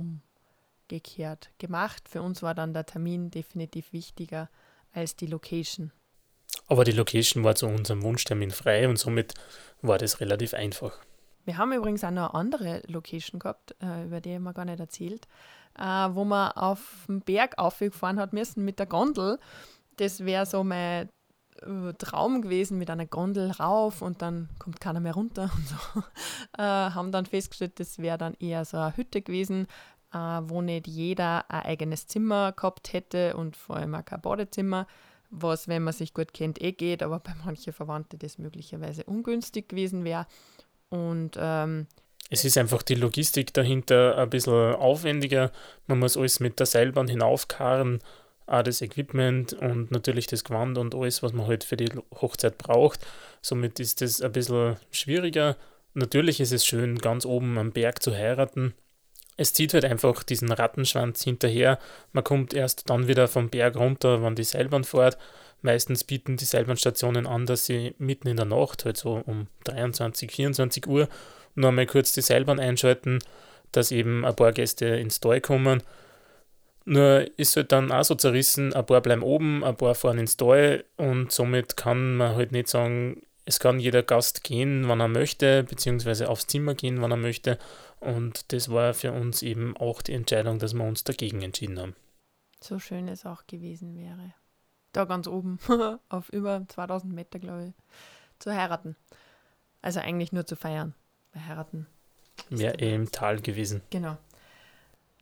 umgekehrt 0.86 1.50
gemacht. 1.56 2.06
Für 2.10 2.20
uns 2.20 2.42
war 2.42 2.54
dann 2.54 2.74
der 2.74 2.84
Termin 2.84 3.30
definitiv 3.30 3.94
wichtiger 3.94 4.50
als 4.92 5.16
die 5.16 5.28
Location. 5.28 5.92
Aber 6.68 6.84
die 6.84 6.92
Location 6.92 7.44
war 7.44 7.54
zu 7.54 7.66
unserem 7.66 8.02
Wunschtermin 8.02 8.50
frei 8.50 8.88
und 8.88 8.98
somit 8.98 9.34
war 9.80 9.98
das 9.98 10.20
relativ 10.20 10.54
einfach. 10.54 10.98
Wir 11.48 11.56
haben 11.56 11.72
übrigens 11.72 12.04
auch 12.04 12.10
noch 12.10 12.34
eine 12.34 12.34
andere 12.34 12.82
Location 12.88 13.38
gehabt, 13.40 13.74
äh, 13.82 14.04
über 14.04 14.20
die 14.20 14.34
haben 14.34 14.42
wir 14.42 14.52
gar 14.52 14.66
nicht 14.66 14.80
erzählt, 14.80 15.26
äh, 15.78 15.82
wo 15.82 16.24
man 16.24 16.52
auf 16.52 17.06
dem 17.08 17.22
Berg 17.22 17.56
aufgefahren 17.56 18.20
hat 18.20 18.34
müssen 18.34 18.66
mit 18.66 18.78
der 18.78 18.84
Gondel. 18.84 19.38
Das 19.96 20.26
wäre 20.26 20.44
so 20.44 20.62
mein 20.62 21.08
äh, 21.62 21.94
Traum 21.96 22.42
gewesen, 22.42 22.76
mit 22.76 22.90
einer 22.90 23.06
Gondel 23.06 23.50
rauf 23.52 24.02
und 24.02 24.20
dann 24.20 24.50
kommt 24.58 24.78
keiner 24.78 25.00
mehr 25.00 25.14
runter 25.14 25.50
und 25.56 25.68
so. 25.68 26.02
haben 26.58 27.12
dann 27.12 27.24
festgestellt, 27.24 27.80
das 27.80 27.98
wäre 27.98 28.18
dann 28.18 28.34
eher 28.34 28.66
so 28.66 28.76
eine 28.76 28.94
Hütte 28.94 29.22
gewesen, 29.22 29.68
wo 30.10 30.62
nicht 30.62 30.86
jeder 30.86 31.50
ein 31.50 31.62
eigenes 31.62 32.06
Zimmer 32.06 32.52
gehabt 32.52 32.94
hätte 32.94 33.36
und 33.36 33.56
vor 33.56 33.76
allem 33.76 33.94
auch 33.94 34.04
kein 34.04 34.22
Badezimmer 34.22 34.86
was, 35.30 35.68
wenn 35.68 35.82
man 35.84 35.92
sich 35.92 36.14
gut 36.14 36.32
kennt, 36.32 36.60
eh 36.62 36.72
geht, 36.72 37.02
aber 37.02 37.18
bei 37.20 37.34
manchen 37.44 37.72
Verwandten 37.72 38.18
das 38.18 38.38
möglicherweise 38.38 39.04
ungünstig 39.04 39.68
gewesen 39.68 40.04
wäre. 40.04 40.26
Und 40.88 41.32
ähm, 41.38 41.86
es 42.30 42.44
ist 42.44 42.58
einfach 42.58 42.82
die 42.82 42.94
Logistik 42.94 43.54
dahinter 43.54 44.16
ein 44.18 44.30
bisschen 44.30 44.74
aufwendiger. 44.74 45.50
Man 45.86 45.98
muss 45.98 46.16
alles 46.16 46.40
mit 46.40 46.58
der 46.58 46.66
Seilbahn 46.66 47.08
hinaufkarren, 47.08 48.00
auch 48.46 48.62
das 48.62 48.82
Equipment 48.82 49.52
und 49.54 49.90
natürlich 49.90 50.26
das 50.26 50.44
Gewand 50.44 50.78
und 50.78 50.94
alles, 50.94 51.22
was 51.22 51.32
man 51.32 51.46
halt 51.46 51.64
für 51.64 51.76
die 51.76 51.90
Hochzeit 52.20 52.58
braucht. 52.58 53.06
Somit 53.42 53.80
ist 53.80 54.00
das 54.00 54.20
ein 54.20 54.32
bisschen 54.32 54.76
schwieriger. 54.90 55.56
Natürlich 55.94 56.40
ist 56.40 56.52
es 56.52 56.66
schön, 56.66 56.98
ganz 56.98 57.24
oben 57.24 57.56
am 57.58 57.72
Berg 57.72 58.02
zu 58.02 58.14
heiraten, 58.14 58.74
es 59.38 59.52
zieht 59.52 59.72
halt 59.72 59.84
einfach 59.84 60.24
diesen 60.24 60.50
Rattenschwanz 60.50 61.22
hinterher. 61.22 61.78
Man 62.12 62.24
kommt 62.24 62.52
erst 62.52 62.90
dann 62.90 63.06
wieder 63.06 63.28
vom 63.28 63.48
Berg 63.48 63.76
runter, 63.76 64.22
wenn 64.22 64.34
die 64.34 64.44
Seilbahn 64.44 64.82
fährt. 64.82 65.16
Meistens 65.62 66.02
bieten 66.04 66.36
die 66.36 66.44
Seilbahnstationen 66.44 67.26
an, 67.26 67.46
dass 67.46 67.64
sie 67.64 67.94
mitten 67.98 68.28
in 68.28 68.36
der 68.36 68.46
Nacht, 68.46 68.84
halt 68.84 68.96
so 68.96 69.22
um 69.26 69.46
23, 69.64 70.30
24 70.32 70.86
Uhr, 70.88 71.08
noch 71.54 71.68
einmal 71.68 71.86
kurz 71.86 72.12
die 72.12 72.20
Seilbahn 72.20 72.58
einschalten, 72.58 73.20
dass 73.70 73.92
eben 73.92 74.24
ein 74.24 74.36
paar 74.36 74.52
Gäste 74.52 74.86
ins 74.86 75.20
Tal 75.20 75.40
kommen. 75.40 75.84
Nur 76.84 77.26
ist 77.38 77.56
halt 77.56 77.70
dann 77.70 77.92
auch 77.92 78.04
so 78.04 78.16
zerrissen, 78.16 78.72
ein 78.72 78.86
paar 78.86 79.02
bleiben 79.02 79.22
oben, 79.22 79.62
ein 79.62 79.76
paar 79.76 79.94
fahren 79.94 80.18
ins 80.18 80.36
Tal 80.36 80.84
und 80.96 81.30
somit 81.30 81.76
kann 81.76 82.16
man 82.16 82.34
halt 82.34 82.50
nicht 82.50 82.68
sagen, 82.68 83.22
es 83.48 83.60
kann 83.60 83.80
jeder 83.80 84.02
Gast 84.02 84.44
gehen, 84.44 84.88
wann 84.88 85.00
er 85.00 85.08
möchte, 85.08 85.62
beziehungsweise 85.62 86.28
aufs 86.28 86.46
Zimmer 86.46 86.74
gehen, 86.74 87.00
wann 87.00 87.12
er 87.12 87.16
möchte. 87.16 87.58
Und 88.00 88.52
das 88.52 88.70
war 88.70 88.94
für 88.94 89.12
uns 89.12 89.42
eben 89.42 89.76
auch 89.76 90.02
die 90.02 90.12
Entscheidung, 90.12 90.58
dass 90.58 90.74
wir 90.74 90.84
uns 90.84 91.04
dagegen 91.04 91.42
entschieden 91.42 91.78
haben. 91.78 91.96
So 92.62 92.78
schön 92.78 93.08
es 93.08 93.26
auch 93.26 93.46
gewesen 93.46 93.96
wäre. 93.96 94.34
Da 94.92 95.04
ganz 95.04 95.26
oben, 95.26 95.58
auf 96.08 96.28
über 96.30 96.64
2000 96.68 97.12
Meter, 97.12 97.38
glaube 97.38 97.68
ich, 97.68 97.74
zu 98.38 98.54
heiraten. 98.54 98.96
Also 99.82 100.00
eigentlich 100.00 100.32
nur 100.32 100.46
zu 100.46 100.56
feiern. 100.56 100.94
Bei 101.32 101.40
heiraten. 101.40 101.86
Wäre 102.50 102.78
eh 102.78 102.94
im 102.94 103.10
Tal 103.10 103.40
gewesen. 103.40 103.82
Genau. 103.90 104.16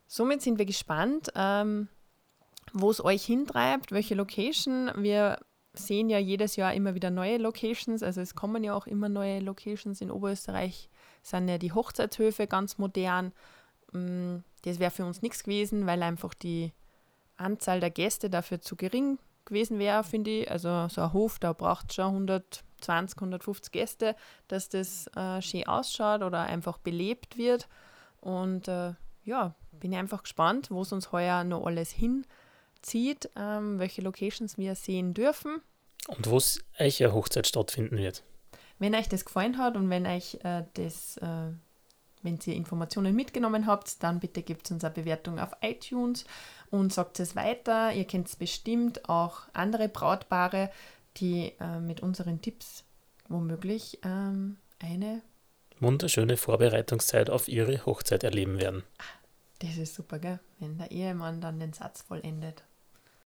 Somit 0.07 0.43
sind 0.43 0.59
wir 0.59 0.67
gespannt, 0.67 1.33
ähm, 1.35 1.89
wo 2.73 2.91
es 2.91 3.05
euch 3.05 3.25
hintreibt, 3.25 3.93
welche 3.93 4.15
Location. 4.15 4.91
Wir 4.97 5.39
sehen 5.73 6.09
ja 6.09 6.19
jedes 6.19 6.57
Jahr 6.57 6.75
immer 6.75 6.95
wieder 6.95 7.11
neue 7.11 7.39
Locations. 7.39 8.03
Also 8.03 8.21
es 8.21 8.35
kommen 8.35 8.63
ja 8.65 8.75
auch 8.75 8.87
immer 8.87 9.09
neue 9.09 9.41
Locations 9.41 10.01
in 10.01 10.11
Oberösterreich. 10.11 10.89
Sind 11.27 11.49
ja 11.49 11.59
die 11.59 11.73
Hochzeitshöfe 11.73 12.47
ganz 12.47 12.79
modern. 12.79 13.33
Mm, 13.91 14.37
das 14.63 14.79
wäre 14.79 14.93
für 14.93 15.05
uns 15.05 15.23
nichts 15.23 15.43
gewesen, 15.43 15.85
weil 15.85 16.03
einfach 16.05 16.35
die 16.35 16.73
Anzahl 17.37 17.81
der 17.81 17.91
Gäste 17.91 18.31
dafür 18.31 18.61
zu 18.61 18.77
gering 18.77 19.19
gewesen 19.45 19.81
wäre, 19.81 20.05
finde 20.05 20.31
ich. 20.31 20.51
Also 20.51 20.87
so 20.89 21.01
ein 21.01 21.13
Hof, 21.13 21.41
da 21.41 21.53
braucht 21.53 21.93
schon 21.93 22.07
120, 22.07 23.17
150 23.19 23.73
Gäste, 23.73 24.15
dass 24.47 24.69
das 24.69 25.09
äh, 25.17 25.43
schön 25.43 25.67
ausschaut 25.67 26.23
oder 26.23 26.43
einfach 26.43 26.79
belebt 26.79 27.37
wird. 27.37 27.69
Und 28.21 28.69
äh, 28.69 28.93
ja, 29.25 29.57
bin 29.73 29.95
einfach 29.97 30.23
gespannt, 30.23 30.71
wo 30.71 30.83
es 30.83 30.93
uns 30.93 31.11
heuer 31.11 31.43
noch 31.43 31.67
alles 31.67 31.91
hin 31.91 32.25
zieht, 32.83 33.31
ähm, 33.37 33.81
welche 33.81 34.01
Locations 34.01 34.59
wir 34.59 34.77
sehen 34.77 35.13
dürfen. 35.13 35.61
Und 36.07 36.31
wo 36.31 36.37
euch 36.37 37.05
eine 37.05 37.13
Hochzeit 37.13 37.49
stattfinden 37.49 37.97
wird. 37.97 38.23
Wenn 38.79 38.95
euch 38.95 39.09
das 39.09 39.25
gefallen 39.25 39.59
hat 39.59 39.77
und 39.77 39.91
wenn 39.91 40.07
euch 40.07 40.39
äh, 40.43 40.65
das, 40.75 41.17
äh, 41.19 41.53
wenn 42.23 42.39
ihr 42.45 42.55
Informationen 42.55 43.15
mitgenommen 43.15 43.67
habt, 43.67 44.03
dann 44.03 44.21
bitte 44.21 44.43
gebt 44.43 44.71
uns 44.71 44.85
eine 44.85 44.95
Bewertung 44.95 45.39
auf 45.39 45.53
iTunes 45.63 46.25
und 46.71 46.93
sagt 46.93 47.21
es 47.21 47.37
weiter. 47.37 47.93
Ihr 47.93 48.05
kennt 48.05 48.29
es 48.29 48.37
bestimmt 48.37 49.09
auch 49.09 49.43
andere 49.53 49.89
Brautpaare, 49.89 50.71
die 51.17 51.53
äh, 51.61 51.81
mit 51.81 52.01
unseren 52.01 52.43
Tipps 52.43 52.85
womöglich 53.29 53.99
ähm, 54.05 54.57
eine 54.79 55.23
wunderschöne 55.81 56.37
Vorbereitungszeit 56.37 57.31
auf 57.31 57.49
ihre 57.49 57.85
Hochzeit 57.87 58.25
erleben 58.25 58.59
werden. 58.59 58.83
Das 59.61 59.77
ist 59.77 59.95
super, 59.95 60.19
gell? 60.19 60.41
Wenn 60.59 60.79
der 60.79 60.91
Ehemann 60.91 61.41
dann 61.41 61.59
den 61.59 61.73
Satz 61.73 62.03
vollendet. 62.03 62.65